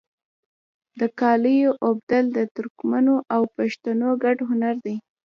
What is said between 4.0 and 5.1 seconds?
ګډ هنر دی.